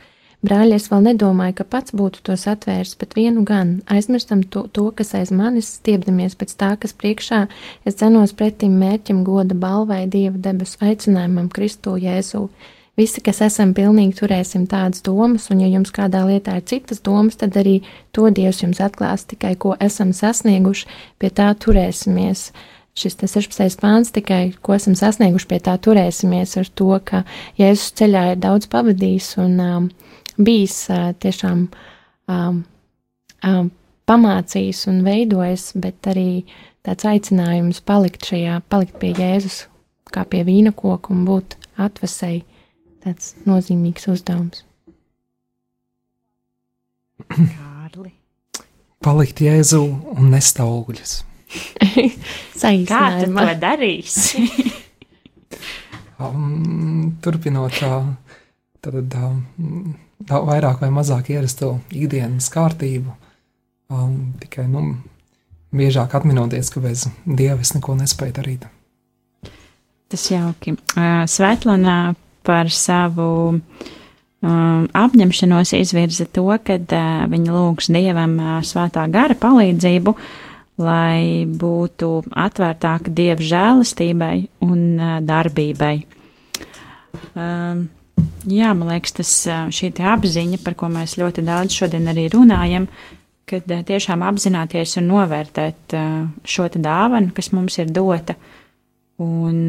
Brāļi, 0.46 0.76
es 0.78 0.90
vēl 0.92 1.02
nedomāju, 1.08 1.56
ka 1.58 1.66
pats 1.66 1.94
būtu 1.96 2.22
tos 2.28 2.44
atvērs, 2.52 2.92
bet 3.02 3.16
vienu 3.18 3.42
gan 3.48 3.80
aizmirstam 3.90 4.44
to, 4.54 4.66
to 4.70 4.90
kas 4.94 5.16
aiz 5.18 5.32
manis, 5.34 5.72
stiepdamies 5.80 6.36
pēc 6.38 6.54
tā, 6.60 6.74
kas 6.82 6.94
priekšā, 6.94 7.40
es 7.88 7.98
cenos 7.98 8.36
pretim 8.38 8.76
mērķim 8.78 9.24
goda 9.26 9.58
balvai 9.58 10.04
Dieva 10.12 10.38
debesu 10.38 10.84
aicinājumam 10.86 11.48
Kristu 11.56 11.96
Jēzu. 11.98 12.44
Visi, 13.00 13.24
kas 13.26 13.42
esam 13.48 13.74
pilnīgi, 13.76 14.20
turēsim 14.20 14.68
tādas 14.70 15.02
domas, 15.08 15.50
un 15.52 15.66
ja 15.66 15.72
jums 15.72 15.92
kādā 15.96 16.22
lietā 16.28 16.60
ir 16.60 16.68
citas 16.70 17.02
domas, 17.04 17.40
tad 17.42 17.58
arī 17.58 17.80
to 18.14 18.30
Dievs 18.30 18.62
jums 18.62 18.84
atklās 18.84 19.26
tikai, 19.32 19.56
ko 19.58 19.74
esam 19.82 20.14
sasnieguši, 20.14 20.88
pie 21.20 21.34
tā 21.34 21.50
turēsimies 21.58 22.52
šis 22.96 23.18
16. 23.20 23.82
pāns 23.82 24.14
tikai, 24.16 24.54
ko 24.64 24.78
esam 24.78 24.94
sasnieguši, 24.96 25.50
pie 25.50 25.60
tā 25.64 25.74
turēsimies 25.82 26.56
ar 26.62 26.70
to, 26.80 26.94
ka 27.04 27.26
Jēzus 27.60 27.96
ceļā 28.00 28.30
ir 28.36 28.44
daudz 28.46 28.70
pavadījis 28.72 29.34
un 29.44 29.60
um, 29.60 29.90
bijis 30.38 30.78
tiešām 31.24 31.66
um, 32.32 32.62
um, 33.46 33.72
pamācījis 34.10 34.86
un 34.92 35.02
veidojis, 35.06 35.72
bet 35.82 36.10
arī 36.12 36.46
tāds 36.86 37.08
aicinājums 37.10 37.82
palikt 37.86 38.28
šajā, 38.30 38.60
palikt 38.70 39.00
pie 39.02 39.14
Jēzus, 39.18 39.66
kā 40.14 40.26
pie 40.30 40.44
vīna 40.48 40.74
koka 40.76 41.14
un 41.14 41.26
būt 41.28 41.58
atvesēji, 41.82 42.44
tāds 43.06 43.34
nozīmīgs 43.50 44.08
uzdevums. 44.14 44.64
Kārli. 47.32 48.12
Palikt 49.06 49.42
Jēzu 49.46 49.82
un 50.16 50.30
nest 50.34 50.60
augļus. 50.62 51.22
Kā 52.90 53.02
tu 53.22 53.28
to 53.30 53.52
darīsi? 53.62 54.48
um, 56.24 57.14
turpinot 57.24 57.78
tā, 57.78 58.00
tad 58.84 59.16
um, 59.22 59.94
vairāk 60.30 60.82
vai 60.82 60.92
mazāk 60.94 61.32
ierasto 61.34 61.80
ikdienas 61.92 62.48
kārtību, 62.54 63.12
um, 63.92 64.34
tikai 64.42 64.68
nu, 64.72 64.86
biežāk 65.76 66.16
atminoties, 66.18 66.72
ka 66.72 66.84
bez 66.84 67.08
dieva 67.26 67.60
es 67.62 67.74
neko 67.76 67.98
nespēju 68.00 68.38
darīt. 68.40 68.66
Tas 70.12 70.30
jauki. 70.32 70.76
Svetlana 71.28 72.16
par 72.46 72.70
savu 72.70 73.28
um, 74.46 74.86
apņemšanos 74.86 75.74
izvirza 75.80 76.28
to, 76.30 76.48
ka 76.64 76.78
uh, 76.78 77.26
viņa 77.32 77.56
lūgs 77.56 77.90
dievam 77.92 78.38
uh, 78.40 78.58
svētā 78.66 79.08
gara 79.12 79.38
palīdzību, 79.42 80.16
lai 80.86 81.48
būtu 81.50 82.12
atvērtāka 82.46 83.12
dieva 83.16 83.42
žēlastībai 83.42 84.36
un 84.68 84.86
uh, 85.00 85.18
darbībai. 85.26 85.96
Um, 87.34 87.88
jā, 88.50 88.72
man 88.78 88.92
liekas, 88.94 89.14
tas 89.20 89.34
šī 89.76 89.92
apziņa, 90.14 90.62
par 90.66 90.76
ko 90.80 90.90
mēs 90.94 91.18
ļoti 91.20 91.44
daudz 91.46 91.76
šodien 91.76 92.10
arī 92.12 92.28
runājam, 92.34 92.88
kad 93.50 93.70
tiešām 93.88 94.24
apzināties 94.26 94.98
un 95.02 95.10
novērtēt 95.12 95.96
šo 96.50 96.68
dāvanu, 96.76 97.34
kas 97.36 97.52
mums 97.54 97.78
ir 97.82 97.92
dota, 97.94 98.36
un, 99.22 99.60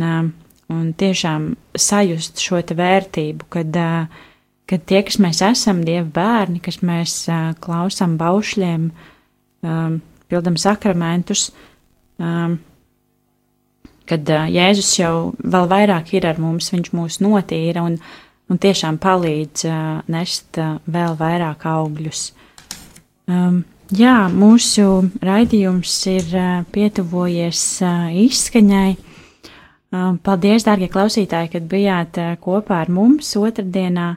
un 0.73 0.87
tiešām 0.97 1.51
sajust 1.77 2.41
šo 2.43 2.62
vērtību, 2.77 3.49
kad, 3.53 3.77
kad 4.67 4.87
tie, 4.89 5.03
kas 5.07 5.21
mēs 5.23 5.43
esam, 5.45 5.85
Dieva 5.85 6.09
bērni, 6.09 6.62
kas 6.65 6.81
mēs 6.81 7.19
klausām 7.61 8.17
baušļiem, 8.21 8.89
pildam 10.27 10.57
sakramentus, 10.57 11.51
kad 14.07 14.31
Jēzus 14.31 14.93
jau 15.01 15.15
vēl 15.43 15.69
vairāk 15.71 16.15
ir 16.17 16.29
ar 16.31 16.41
mums, 16.41 16.73
viņš 16.73 16.95
mūs 16.97 17.21
notīra 17.25 17.85
un, 17.87 17.99
un 18.51 18.61
tiešām 18.63 18.99
palīdz 19.03 19.67
uh, 19.67 19.79
nest 20.13 20.59
uh, 20.63 20.77
vēl 20.87 21.17
vairāk 21.19 21.67
augļus. 21.67 22.29
Um, 23.27 23.63
jā, 23.91 24.17
mūsu 24.31 24.87
raidījums 25.25 25.95
ir 26.13 26.29
uh, 26.31 26.51
pietuvojies 26.73 27.63
uh, 27.83 28.09
izskaņai. 28.27 28.91
Um, 29.95 30.19
paldies, 30.23 30.67
dārgie 30.67 30.91
klausītāji, 30.93 31.53
kad 31.57 31.67
bijāt 31.71 32.21
uh, 32.23 32.37
kopā 32.43 32.83
ar 32.85 32.93
mums 32.93 33.33
otrdienā. 33.39 34.13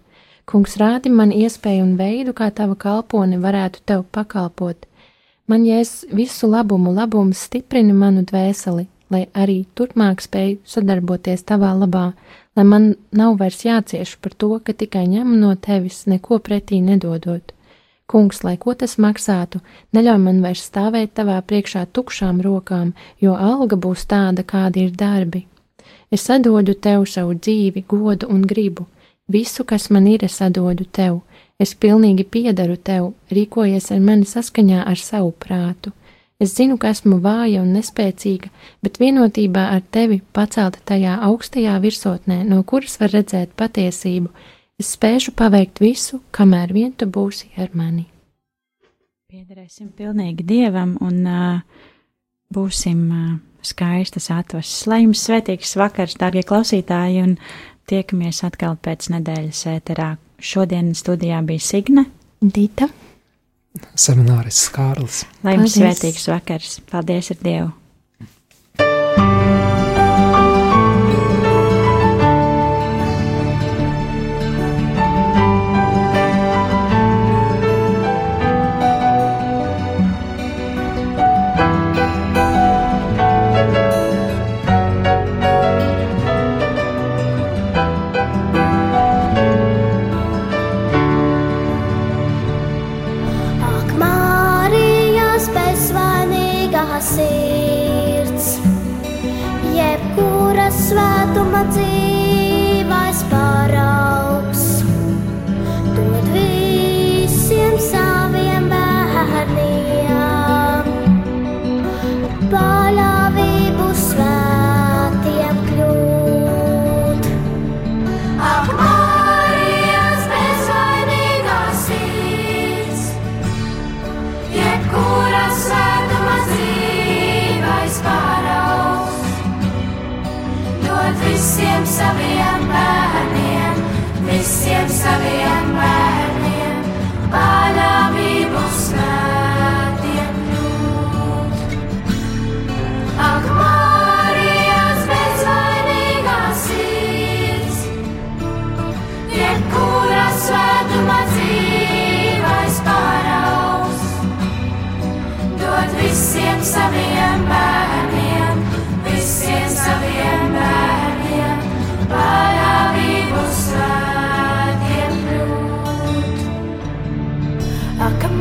Kungs, 0.49 0.75
rādi 0.81 1.07
man 1.13 1.31
iespēju 1.31 1.85
un 1.85 1.93
veidu, 1.95 2.33
kā 2.35 2.49
tava 2.51 2.75
kalpone 2.75 3.39
varētu 3.39 3.85
tev 3.87 4.03
pakalpot, 4.11 4.83
Man 5.49 5.65
jēs 5.65 6.05
visu 6.13 6.47
labumu, 6.47 6.93
labums 6.93 7.41
stiprina 7.47 7.93
manu 7.93 8.23
dvēseli, 8.27 8.85
lai 9.11 9.25
arī 9.33 9.63
turpmāk 9.75 10.21
spēju 10.23 10.61
sadarboties 10.73 11.43
tavā 11.47 11.71
labā, 11.75 12.11
lai 12.55 12.65
man 12.67 12.93
nav 13.11 13.37
vairs 13.39 13.63
jācieš 13.65 14.15
par 14.21 14.35
to, 14.37 14.51
ka 14.63 14.73
tikai 14.73 15.07
ņemu 15.09 15.39
no 15.41 15.55
tevis, 15.55 16.05
neko 16.07 16.39
pretī 16.39 16.81
nedodot. 16.85 17.53
Kungs, 18.11 18.41
lai 18.43 18.57
ko 18.59 18.73
tas 18.75 18.97
maksātu, 18.99 19.61
neļauj 19.95 20.19
man 20.19 20.41
vairs 20.43 20.65
stāvēt 20.67 21.13
tavā 21.15 21.37
priekšā 21.47 21.85
tukšām 21.95 22.41
rokām, 22.43 22.91
jo 23.23 23.35
alga 23.35 23.79
būs 23.79 24.03
tāda, 24.11 24.43
kādi 24.43 24.87
ir 24.87 24.95
darbi. 24.99 25.45
Es 26.11 26.27
sadodu 26.27 26.75
tev 26.75 27.05
savu 27.07 27.37
dzīvi, 27.39 27.85
godu 27.87 28.27
un 28.27 28.43
gribu, 28.43 28.87
visu, 29.31 29.63
kas 29.63 29.89
man 29.89 30.09
ir, 30.11 30.25
es 30.27 30.35
sadodu 30.41 30.85
tev 30.85 31.21
Es 31.61 31.75
pilnīgi 31.77 32.25
piedaru 32.25 32.77
tev, 32.81 33.11
rīkojies 33.29 33.91
ar 33.93 33.99
mani 34.01 34.25
saskaņā 34.25 34.85
ar 34.89 34.97
savu 34.97 35.33
prātu. 35.43 35.91
Es 36.41 36.55
zinu, 36.57 36.79
ka 36.81 36.89
esmu 36.89 37.19
vāja 37.21 37.61
un 37.61 37.75
nespēcīga, 37.75 38.49
bet 38.81 38.97
vienotībā 38.97 39.67
ar 39.75 39.83
tevi 39.93 40.17
pacelta 40.33 40.81
tajā 40.89 41.19
augstajā 41.27 41.75
virsotnē, 41.83 42.39
no 42.49 42.63
kuras 42.65 42.97
var 42.97 43.13
redzēt 43.13 43.53
patiesību, 43.61 44.31
es 44.81 44.95
spēšu 44.95 45.35
paveikt 45.37 45.83
visu, 45.83 46.23
kamēr 46.33 46.73
vien 46.73 46.95
tu 46.97 47.05
būsi 47.05 47.51
ar 47.61 47.69
mani. 47.77 48.07
Piederēsim 49.29 49.93
pilnīgi 49.93 50.43
dievam 50.43 50.97
un 51.05 51.21
uh, 51.29 51.85
būsim 52.51 53.05
uh, 53.13 53.37
skaistas 53.61 54.31
atvases. 54.33 54.87
Lai 54.89 55.03
jums 55.03 55.21
svētīgs 55.27 55.77
vakars, 55.77 56.17
dārgie 56.19 56.41
klausītāji, 56.47 57.21
un 57.21 57.37
tiekamies 57.91 58.41
atkal 58.47 58.79
pēc 58.81 59.11
nedēļas 59.13 59.63
ēterā 59.75 60.15
Šodien 60.41 60.95
studijā 60.97 61.43
bija 61.45 61.61
Signe, 61.61 62.07
Dita, 62.41 62.87
Semināris 63.95 64.65
Kārlis. 64.73 65.21
Lai 65.45 65.55
jums 65.55 65.77
svētīgs 65.77 66.27
vakars! 66.31 66.79
Paldies 66.91 67.31
ar 67.31 67.39
Dievu! 67.45 67.69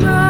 my 0.01 0.30